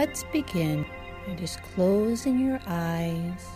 Let's 0.00 0.24
begin 0.32 0.86
by 1.26 1.34
just 1.34 1.62
closing 1.62 2.40
your 2.40 2.58
eyes. 2.66 3.46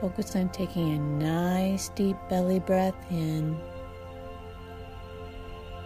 Focus 0.00 0.36
on 0.36 0.48
taking 0.50 0.92
a 0.92 0.98
nice 1.00 1.88
deep 1.88 2.16
belly 2.30 2.60
breath 2.60 2.94
in. 3.10 3.58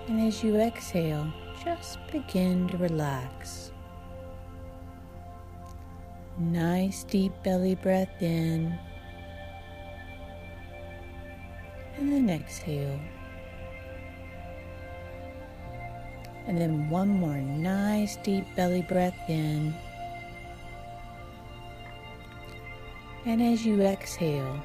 And 0.07 0.21
as 0.29 0.45
you 0.45 0.57
exhale, 0.59 1.33
just 1.65 1.97
begin 2.13 2.69
to 2.69 2.77
relax. 2.77 3.73
Nice 6.39 7.05
deep 7.05 7.33
belly 7.43 7.75
breath 7.75 8.21
in. 8.21 8.79
And 11.97 12.13
then 12.13 12.29
exhale. 12.29 13.01
And 16.46 16.59
then 16.59 16.91
one 16.91 17.09
more 17.09 17.37
nice 17.37 18.17
deep 18.17 18.45
belly 18.57 18.83
breath 18.83 19.19
in. 19.29 19.75
And 23.25 23.41
as 23.41 23.64
you 23.64 23.81
exhale, 23.83 24.61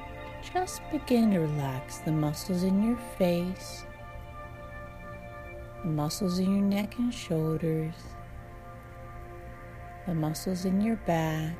just 0.52 0.82
begin 0.90 1.30
to 1.30 1.40
relax 1.40 1.98
the 1.98 2.10
muscles 2.10 2.64
in 2.64 2.82
your 2.82 2.98
face, 3.16 3.84
the 5.82 5.90
muscles 5.90 6.40
in 6.40 6.56
your 6.56 6.64
neck 6.64 6.98
and 6.98 7.14
shoulders, 7.14 7.94
the 10.06 10.14
muscles 10.14 10.64
in 10.64 10.80
your 10.80 10.96
back, 10.96 11.54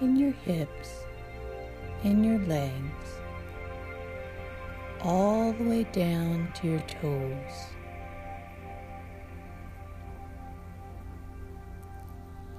in 0.00 0.16
your 0.16 0.32
hips, 0.32 1.04
in 2.02 2.24
your 2.24 2.40
legs, 2.40 3.20
all 5.02 5.52
the 5.52 5.64
way 5.64 5.84
down 5.92 6.52
to 6.56 6.66
your 6.66 6.80
toes. 6.80 7.77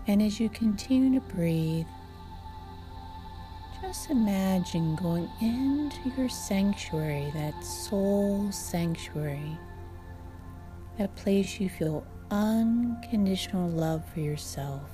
And 0.10 0.24
as 0.24 0.40
you 0.40 0.50
continue 0.50 1.20
to 1.20 1.36
breathe, 1.36 1.86
just 3.80 4.10
imagine 4.10 4.96
going 4.96 5.30
into 5.40 6.12
your 6.18 6.28
sanctuary, 6.28 7.32
that 7.36 7.64
soul 7.64 8.52
sanctuary, 8.52 9.56
that 10.98 11.16
place 11.16 11.60
you 11.60 11.70
feel 11.70 12.04
unconditional 12.32 13.70
love 13.70 14.04
for 14.12 14.20
yourself, 14.20 14.90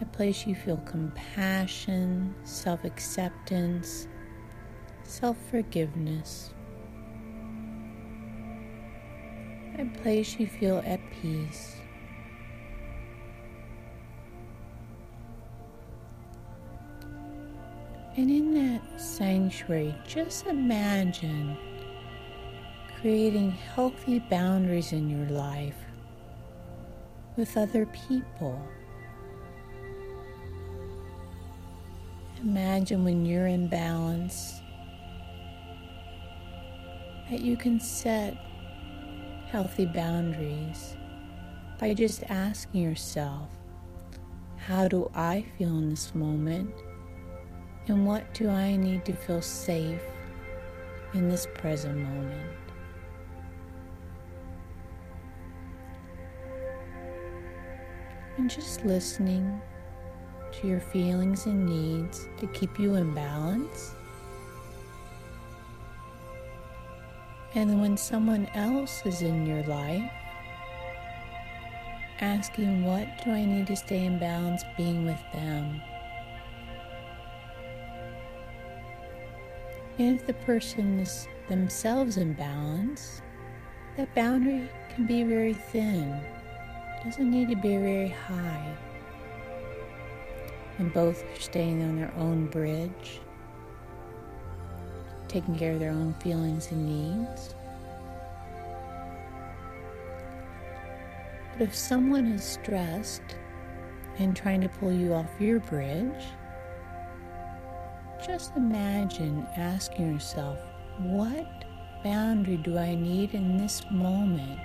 a 0.00 0.04
place 0.06 0.44
you 0.44 0.56
feel 0.56 0.78
compassion, 0.78 2.34
self 2.42 2.82
acceptance, 2.82 4.08
self 5.04 5.36
forgiveness, 5.52 6.50
a 9.78 9.84
place 10.02 10.34
you 10.40 10.48
feel 10.48 10.82
at 10.84 10.98
peace. 11.22 11.79
And 18.16 18.28
in 18.30 18.54
that 18.54 19.00
sanctuary, 19.00 19.94
just 20.06 20.46
imagine 20.46 21.56
creating 23.00 23.52
healthy 23.52 24.18
boundaries 24.18 24.92
in 24.92 25.08
your 25.08 25.28
life 25.28 25.76
with 27.36 27.56
other 27.56 27.86
people. 27.86 28.60
Imagine 32.42 33.04
when 33.04 33.24
you're 33.24 33.46
in 33.46 33.68
balance 33.68 34.60
that 37.30 37.40
you 37.40 37.56
can 37.56 37.78
set 37.78 38.36
healthy 39.46 39.86
boundaries 39.86 40.96
by 41.78 41.94
just 41.94 42.24
asking 42.28 42.82
yourself, 42.82 43.48
How 44.56 44.88
do 44.88 45.10
I 45.14 45.44
feel 45.56 45.78
in 45.78 45.90
this 45.90 46.14
moment? 46.14 46.74
And 47.88 48.06
what 48.06 48.32
do 48.34 48.48
I 48.48 48.76
need 48.76 49.04
to 49.06 49.12
feel 49.12 49.42
safe 49.42 50.02
in 51.14 51.28
this 51.28 51.46
present 51.54 51.98
moment? 51.98 52.56
And 58.36 58.48
just 58.48 58.84
listening 58.84 59.60
to 60.52 60.66
your 60.66 60.80
feelings 60.80 61.46
and 61.46 61.66
needs 61.66 62.28
to 62.38 62.46
keep 62.48 62.78
you 62.78 62.94
in 62.94 63.14
balance. 63.14 63.94
And 67.54 67.80
when 67.80 67.96
someone 67.96 68.46
else 68.54 69.04
is 69.04 69.22
in 69.22 69.44
your 69.44 69.62
life, 69.64 70.10
asking, 72.20 72.84
What 72.84 73.08
do 73.24 73.32
I 73.32 73.44
need 73.44 73.66
to 73.68 73.76
stay 73.76 74.04
in 74.04 74.18
balance 74.18 74.62
being 74.76 75.04
with 75.04 75.20
them? 75.32 75.80
And 80.00 80.18
if 80.18 80.26
the 80.26 80.32
person 80.32 80.98
is 81.00 81.28
themselves 81.46 82.16
in 82.16 82.32
balance, 82.32 83.20
that 83.98 84.14
boundary 84.14 84.66
can 84.94 85.04
be 85.04 85.24
very 85.24 85.52
thin. 85.52 86.08
It 86.14 87.04
doesn't 87.04 87.30
need 87.30 87.50
to 87.50 87.54
be 87.54 87.76
very 87.76 88.08
high. 88.08 88.74
And 90.78 90.90
both 90.94 91.22
are 91.22 91.38
staying 91.38 91.82
on 91.82 91.96
their 91.96 92.14
own 92.16 92.46
bridge, 92.46 93.20
taking 95.28 95.54
care 95.54 95.74
of 95.74 95.80
their 95.80 95.90
own 95.90 96.14
feelings 96.14 96.70
and 96.70 96.86
needs. 96.86 97.54
But 101.52 101.60
if 101.60 101.74
someone 101.74 102.32
is 102.32 102.42
stressed 102.42 103.36
and 104.18 104.34
trying 104.34 104.62
to 104.62 104.68
pull 104.70 104.92
you 104.92 105.12
off 105.12 105.28
your 105.38 105.60
bridge, 105.60 106.24
just 108.26 108.54
imagine 108.56 109.46
asking 109.56 110.12
yourself, 110.12 110.58
what 110.98 111.64
boundary 112.04 112.58
do 112.58 112.76
I 112.76 112.94
need 112.94 113.34
in 113.34 113.56
this 113.56 113.82
moment 113.90 114.60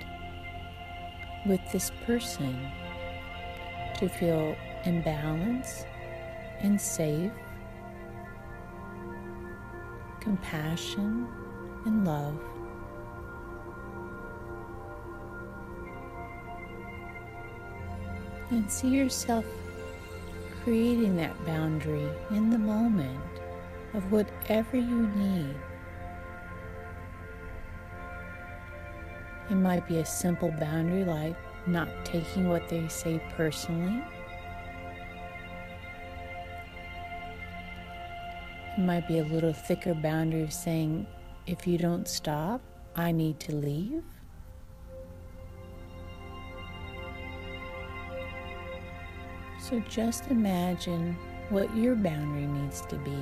with 1.45 1.61
this 1.71 1.91
person 2.05 2.69
to 3.97 4.09
feel 4.09 4.55
in 4.83 5.01
balance 5.03 5.85
and 6.59 6.79
safe, 6.79 7.31
compassion 10.19 11.27
and 11.85 12.05
love? 12.05 12.37
And 18.49 18.69
see 18.69 18.89
yourself 18.89 19.45
creating 20.63 21.15
that 21.15 21.45
boundary 21.45 22.09
in 22.31 22.49
the 22.49 22.57
moment 22.57 23.21
of 23.95 24.11
whatever 24.11 24.77
you 24.77 25.07
need. 25.15 25.55
It 29.49 29.55
might 29.55 29.87
be 29.87 29.99
a 29.99 30.05
simple 30.05 30.51
boundary 30.51 31.05
like 31.05 31.35
not 31.67 31.87
taking 32.03 32.49
what 32.49 32.67
they 32.67 32.87
say 32.87 33.21
personally. 33.35 34.03
It 38.77 38.81
might 38.81 39.07
be 39.07 39.19
a 39.19 39.23
little 39.23 39.53
thicker 39.53 39.93
boundary 39.93 40.43
of 40.43 40.51
saying, 40.51 41.07
if 41.47 41.65
you 41.65 41.77
don't 41.77 42.07
stop, 42.07 42.61
I 42.95 43.11
need 43.11 43.39
to 43.41 43.55
leave. 43.55 44.03
So 49.59 49.79
just 49.87 50.27
imagine 50.27 51.17
what 51.49 51.75
your 51.75 51.95
boundary 51.95 52.47
needs 52.47 52.81
to 52.87 52.97
be. 52.97 53.17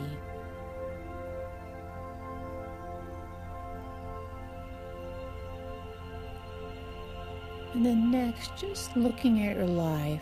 And 7.73 7.83
then 7.83 8.11
next, 8.11 8.55
just 8.55 8.95
looking 8.95 9.47
at 9.47 9.55
your 9.55 9.65
life, 9.65 10.21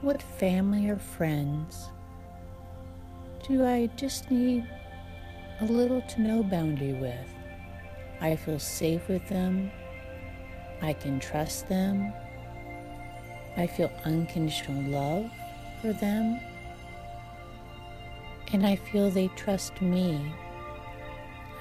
what 0.00 0.22
family 0.22 0.88
or 0.88 0.96
friends 0.96 1.90
do 3.46 3.66
I 3.66 3.90
just 3.96 4.30
need 4.30 4.66
a 5.60 5.66
little 5.66 6.00
to 6.00 6.20
no 6.22 6.42
boundary 6.42 6.94
with? 6.94 7.28
I 8.22 8.36
feel 8.36 8.58
safe 8.58 9.06
with 9.08 9.28
them. 9.28 9.70
I 10.80 10.94
can 10.94 11.20
trust 11.20 11.68
them. 11.68 12.14
I 13.58 13.66
feel 13.66 13.92
unconditional 14.06 14.90
love 14.90 15.30
for 15.82 15.92
them. 15.92 16.40
And 18.54 18.66
I 18.66 18.76
feel 18.76 19.10
they 19.10 19.28
trust 19.28 19.82
me. 19.82 20.34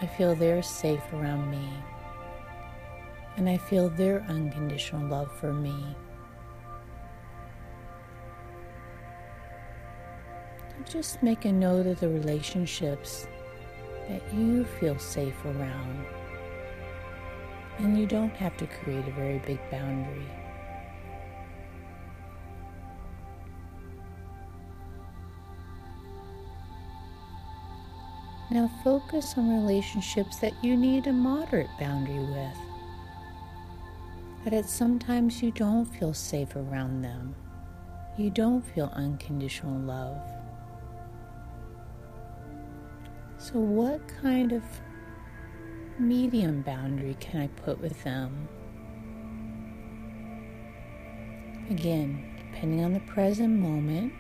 I 0.02 0.08
feel 0.08 0.34
they're 0.34 0.64
safe 0.64 1.04
around 1.12 1.52
me 1.52 1.68
and 3.38 3.50
I 3.50 3.58
feel 3.58 3.90
their 3.90 4.22
unconditional 4.30 5.08
love 5.08 5.32
for 5.40 5.54
me. 5.54 5.96
Just 10.90 11.24
make 11.24 11.46
a 11.46 11.52
note 11.52 11.88
of 11.88 12.00
the 12.00 12.10
relationships 12.10 13.28
that 14.10 14.22
you 14.34 14.66
feel 14.66 15.00
safe 15.00 15.46
around. 15.46 16.06
And 17.80 17.98
you 17.98 18.06
don't 18.06 18.36
have 18.36 18.56
to 18.58 18.68
create 18.68 19.08
a 19.08 19.12
very 19.12 19.40
big 19.40 19.60
boundary. 19.72 20.30
Now 28.52 28.70
focus 28.84 29.34
on 29.38 29.50
relationships 29.50 30.38
that 30.38 30.54
you 30.64 30.78
need 30.78 31.08
a 31.08 31.14
moderate 31.14 31.70
boundary 31.80 32.20
with. 32.20 32.73
That 34.46 34.70
sometimes 34.70 35.42
you 35.42 35.52
don't 35.52 35.86
feel 35.86 36.14
safe 36.14 36.56
around 36.56 37.02
them. 37.02 37.36
You 38.18 38.30
don't 38.30 38.62
feel 38.62 38.92
unconditional 38.94 39.80
love. 39.80 40.22
So, 43.38 43.60
what 43.60 44.02
kind 44.22 44.52
of 44.52 44.64
medium 45.98 46.62
boundary 46.62 47.16
can 47.20 47.42
I 47.42 47.48
put 47.48 47.80
with 47.80 48.04
them? 48.04 48.48
Again, 51.70 52.24
depending 52.38 52.84
on 52.84 52.94
the 52.94 53.00
present 53.02 53.60
moment, 53.60 54.14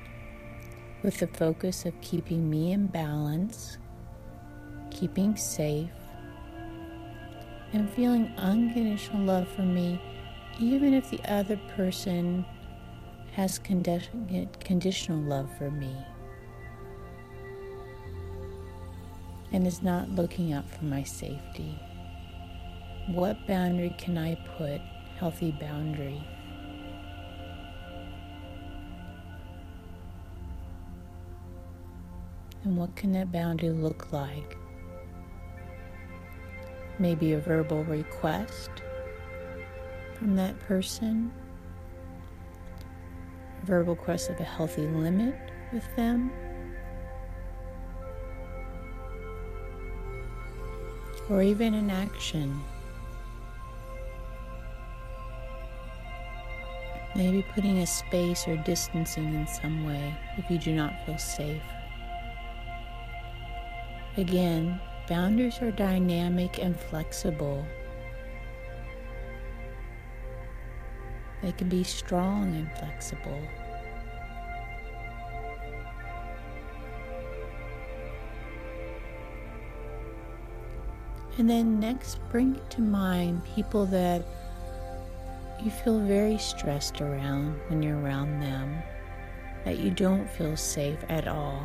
with 1.03 1.19
the 1.19 1.27
focus 1.27 1.85
of 1.85 1.99
keeping 2.01 2.49
me 2.49 2.71
in 2.71 2.87
balance 2.87 3.77
keeping 4.93 5.35
safe, 5.35 5.89
and 7.73 7.89
feeling 7.89 8.31
unconditional 8.37 9.23
love 9.23 9.47
for 9.49 9.63
me, 9.63 9.99
even 10.59 10.93
if 10.93 11.09
the 11.09 11.19
other 11.27 11.57
person 11.75 12.45
has 13.33 13.59
condi- 13.59 14.47
conditional 14.59 15.19
love 15.19 15.49
for 15.57 15.71
me 15.71 15.95
and 19.51 19.65
is 19.65 19.81
not 19.81 20.09
looking 20.09 20.53
out 20.53 20.69
for 20.69 20.85
my 20.85 21.03
safety. 21.03 21.79
What 23.07 23.45
boundary 23.47 23.93
can 23.97 24.17
I 24.17 24.35
put? 24.57 24.81
Healthy 25.17 25.51
boundary. 25.59 26.23
And 32.63 32.77
what 32.77 32.95
can 32.95 33.11
that 33.13 33.31
boundary 33.31 33.71
look 33.71 34.11
like? 34.11 34.57
Maybe 37.00 37.34
a 37.34 37.40
verbal 37.40 37.84
request 37.84 38.69
from 40.16 40.36
that 40.36 40.60
person, 40.62 41.31
a 43.62 43.66
verbal 43.66 43.95
request 43.95 44.30
of 44.30 44.40
a 44.40 44.44
healthy 44.44 44.88
limit 44.88 45.36
with 45.72 45.84
them. 45.95 46.31
Or 51.30 51.42
even 51.42 51.74
an 51.74 51.90
action. 51.90 52.62
Maybe 57.16 57.45
putting 57.54 57.80
a 57.80 57.88
space 57.88 58.48
or 58.48 58.57
distancing 58.57 59.34
in 59.34 59.48
some 59.48 59.86
way 59.86 60.13
if 60.38 60.50
you 60.50 60.57
do 60.57 60.74
not 60.74 60.94
feel 61.06 61.18
safe. 61.18 61.62
Again, 64.18 64.80
Boundaries 65.09 65.61
are 65.61 65.71
dynamic 65.71 66.59
and 66.59 66.79
flexible. 66.79 67.65
They 71.41 71.51
can 71.51 71.67
be 71.67 71.83
strong 71.83 72.55
and 72.55 72.71
flexible. 72.77 73.41
And 81.38 81.49
then 81.49 81.81
next, 81.81 82.19
bring 82.29 82.61
to 82.69 82.81
mind 82.81 83.44
people 83.56 83.85
that 83.88 84.23
you 85.61 85.69
feel 85.69 85.99
very 85.99 86.38
stressed 86.38 87.01
around 87.01 87.59
when 87.67 87.83
you're 87.83 87.99
around 87.99 88.39
them, 88.39 88.81
that 89.65 89.79
you 89.79 89.91
don't 89.91 90.29
feel 90.29 90.56
safe 90.56 90.99
at 91.09 91.27
all 91.27 91.61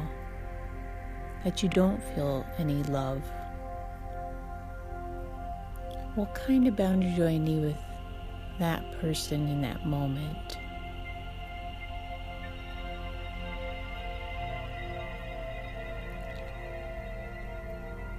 that 1.44 1.62
you 1.62 1.69
don't 1.69 2.02
feel 2.14 2.44
any 2.58 2.82
love? 2.85 3.23
What 6.14 6.35
kind 6.35 6.67
of 6.67 6.76
boundary 6.76 7.12
do 7.14 7.26
I 7.26 7.38
need 7.38 7.62
with 7.62 7.76
that 8.58 8.82
person 9.00 9.46
in 9.49 9.61
that 9.62 9.87
moment? 9.87 10.58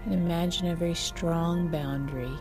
And 0.05 0.13
imagine 0.13 0.67
a 0.67 0.75
very 0.75 0.95
strong 0.95 1.67
boundary 1.67 2.31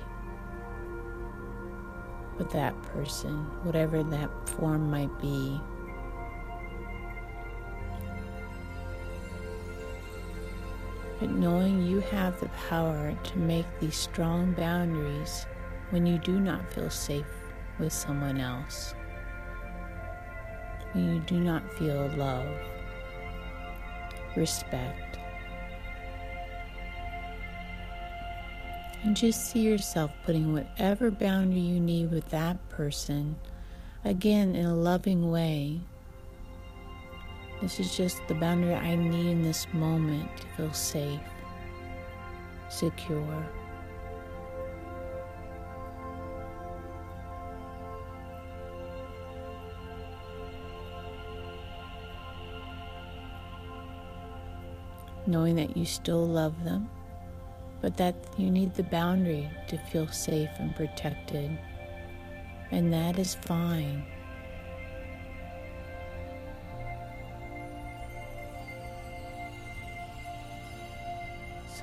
with 2.38 2.50
that 2.52 2.81
person, 2.82 3.44
whatever 3.64 4.02
that 4.04 4.48
form 4.48 4.90
might 4.90 5.19
be. 5.20 5.60
But 11.19 11.31
knowing 11.31 11.82
you 11.82 12.00
have 12.00 12.38
the 12.38 12.49
power 12.69 13.15
to 13.25 13.38
make 13.38 13.67
these 13.81 13.97
strong 13.97 14.53
boundaries 14.53 15.47
when 15.91 16.06
you 16.06 16.19
do 16.19 16.38
not 16.38 16.73
feel 16.73 16.91
safe 16.91 17.26
with 17.79 17.93
someone 17.93 18.38
else, 18.38 18.94
when 20.93 21.15
you 21.15 21.20
do 21.20 21.41
not 21.41 21.73
feel 21.75 22.09
love, 22.17 22.47
respect. 24.37 25.19
And 29.03 29.17
just 29.17 29.50
see 29.50 29.61
yourself 29.61 30.11
putting 30.25 30.53
whatever 30.53 31.11
boundary 31.11 31.61
you 31.61 31.81
need 31.81 32.11
with 32.11 32.29
that 32.31 32.56
person, 32.69 33.37
again 34.05 34.55
in 34.55 34.67
a 34.67 34.75
loving 34.75 35.31
way, 35.31 35.81
this 37.60 37.81
is 37.81 37.96
just 37.96 38.26
the 38.28 38.34
boundary 38.34 38.75
I 38.75 38.94
need 38.94 39.31
in 39.31 39.43
this 39.43 39.66
moment 39.72 40.28
to 40.37 40.46
feel 40.56 40.72
safe, 40.72 41.20
secure. 42.69 43.46
Knowing 55.26 55.56
that 55.56 55.76
you 55.76 55.84
still 55.84 56.26
love 56.26 56.64
them, 56.64 56.88
but 57.81 57.96
that 57.96 58.14
you 58.38 58.50
need 58.50 58.75
the 58.75 58.84
boundary 58.84 59.50
to 59.69 59.76
feel 59.76 60.06
safe 60.08 60.49
and 60.58 60.75
protected. 60.75 61.58
And 62.70 62.93
that 62.93 63.19
is 63.19 63.34
fine. 63.34 64.05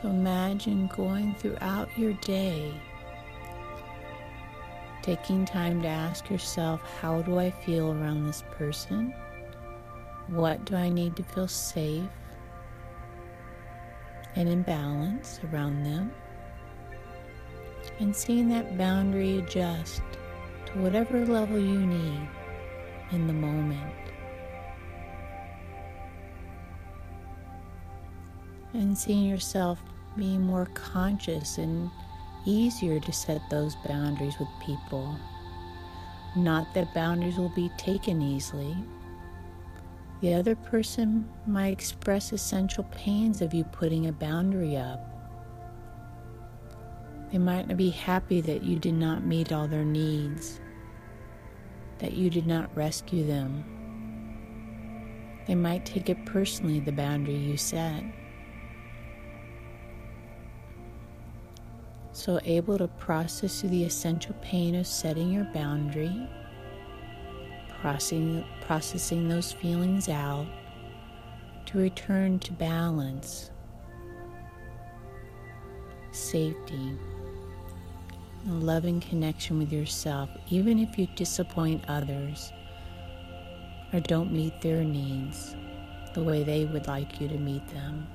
Imagine 0.06 0.88
going 0.96 1.34
throughout 1.36 1.90
your 1.98 2.14
day, 2.14 2.80
taking 5.02 5.46
time 5.46 5.82
to 5.82 5.88
ask 5.88 6.30
yourself, 6.30 6.80
how 7.02 7.24
do 7.24 7.40
I 7.40 7.50
feel 7.50 7.92
around 7.92 8.26
this 8.26 8.44
person? 8.52 9.16
What 10.28 10.64
do 10.66 10.76
I 10.76 10.90
need 10.90 11.16
to 11.16 11.24
feel 11.24 11.48
safe 11.48 12.04
and 14.36 14.48
in 14.48 14.62
balance 14.62 15.40
around 15.52 15.84
them? 15.84 16.12
And 18.00 18.16
seeing 18.16 18.48
that 18.50 18.78
boundary 18.78 19.40
adjust 19.40 20.04
to 20.68 20.74
whatever 20.82 21.26
level 21.26 21.58
you 21.58 21.80
need 21.80 22.30
in 23.12 23.26
the 23.26 23.34
moment. 23.34 23.94
And 28.74 28.96
seeing 28.98 29.24
yourself 29.26 29.80
being 30.18 30.42
more 30.42 30.68
conscious 30.74 31.58
and 31.58 31.90
easier 32.46 33.00
to 33.00 33.12
set 33.12 33.42
those 33.50 33.76
boundaries 33.88 34.38
with 34.40 34.48
people. 34.62 35.18
Not 36.36 36.74
that 36.74 36.94
boundaries 36.94 37.38
will 37.38 37.54
be 37.56 37.70
taken 37.78 38.22
easily. 38.22 38.76
The 40.22 40.34
other 40.34 40.56
person 40.56 41.28
might 41.46 41.72
express 41.74 42.32
essential 42.32 42.84
pains 42.86 43.42
of 43.42 43.54
you 43.54 43.64
putting 43.64 44.08
a 44.08 44.12
boundary 44.12 44.78
up. 44.78 45.00
They 47.32 47.38
might 47.38 47.68
not 47.68 47.78
be 47.78 47.90
happy 47.90 48.42
that 48.42 48.64
you 48.64 48.78
did 48.78 48.94
not 48.94 49.26
meet 49.26 49.52
all 49.52 49.68
their 49.68 49.84
needs, 49.84 50.60
that 52.00 52.14
you 52.14 52.30
did 52.30 52.48
not 52.48 52.76
rescue 52.76 53.26
them. 53.26 53.64
They 55.48 55.56
might 55.56 55.86
take 55.86 56.10
it 56.10 56.26
personally, 56.26 56.80
the 56.80 56.92
boundary 56.92 57.36
you 57.36 57.58
set. 57.58 58.04
So, 62.16 62.40
able 62.46 62.78
to 62.78 62.88
process 62.88 63.60
through 63.60 63.72
the 63.72 63.84
essential 63.84 64.34
pain 64.42 64.74
of 64.76 64.88
setting 64.88 65.34
your 65.34 65.44
boundary, 65.54 66.30
processing, 67.82 68.46
processing 68.62 69.28
those 69.28 69.52
feelings 69.52 70.08
out 70.08 70.48
to 71.66 71.78
return 71.78 72.40
to 72.40 72.54
balance, 72.54 73.52
safety, 76.14 76.98
a 78.48 78.52
loving 78.52 79.02
connection 79.02 79.60
with 79.60 79.74
yourself, 79.74 80.30
even 80.50 80.80
if 80.80 80.98
you 80.98 81.08
disappoint 81.18 81.84
others 81.90 82.54
or 83.92 84.00
don't 84.00 84.32
meet 84.32 84.62
their 84.62 84.86
needs 84.86 85.54
the 86.14 86.24
way 86.24 86.46
they 86.46 86.64
would 86.64 86.88
like 86.88 87.20
you 87.20 87.28
to 87.28 87.38
meet 87.38 87.68
them. 87.68 88.08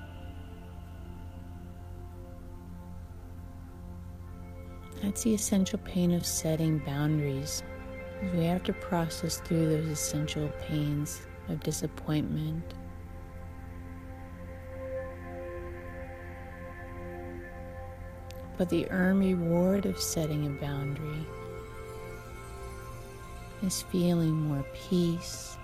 That's 5.03 5.23
the 5.23 5.33
essential 5.33 5.79
pain 5.79 6.13
of 6.13 6.27
setting 6.27 6.79
boundaries. 6.79 7.63
We 8.35 8.45
have 8.45 8.63
to 8.65 8.75
process 8.75 9.39
through 9.39 9.71
those 9.71 9.89
essential 9.89 10.49
pains 10.61 11.23
of 11.49 11.61
disappointment. 11.61 12.75
But 18.59 18.69
the 18.69 18.91
earned 18.91 19.21
reward 19.21 19.87
of 19.87 19.99
setting 19.99 20.47
a 20.47 20.51
boundary 20.51 21.27
is 23.63 23.81
feeling 23.91 24.35
more 24.35 24.67
peace, 24.75 25.57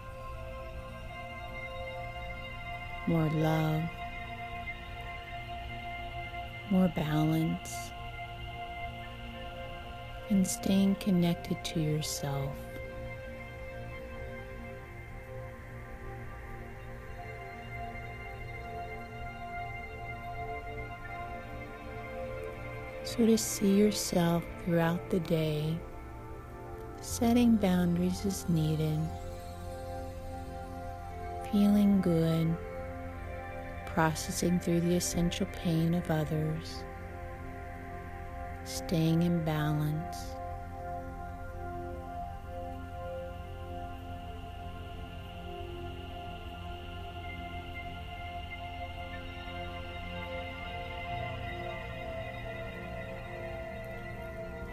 more 3.07 3.28
love, 3.35 3.83
more 6.71 6.90
balance 6.97 7.90
and 10.30 10.47
staying 10.47 10.95
connected 10.97 11.62
to 11.64 11.80
yourself. 11.80 12.50
So, 23.04 23.25
to 23.25 23.38
see 23.38 23.76
yourself 23.76 24.45
throughout 24.64 25.11
the 25.11 25.21
day, 25.21 25.78
setting 27.00 27.56
boundaries 27.56 28.26
as 28.26 28.49
needed, 28.49 28.99
feeling 31.52 32.00
good, 32.00 32.54
processing 33.87 34.59
through 34.59 34.80
the 34.80 34.97
essential 34.97 35.47
pain 35.52 35.95
of 35.95 36.11
others 36.11 36.83
staying 38.67 39.23
in 39.23 39.45
balance. 39.45 40.17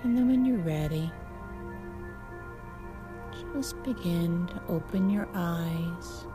And 0.03 0.17
then 0.17 0.27
when 0.27 0.43
you're 0.43 0.57
ready, 0.57 1.09
just 3.53 3.81
begin 3.83 4.47
to 4.47 4.61
open 4.67 5.09
your 5.09 5.27
eyes. 5.35 6.25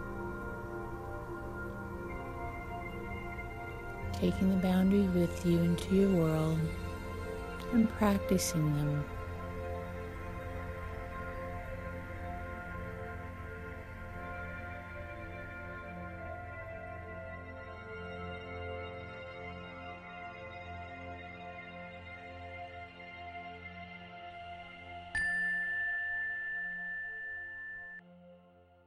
Taking 4.12 4.50
the 4.50 4.56
boundaries 4.56 5.10
with 5.10 5.44
you 5.44 5.58
into 5.58 5.94
your 5.94 6.10
world 6.10 6.58
and 7.72 7.88
practicing 7.98 8.74
them 8.76 9.04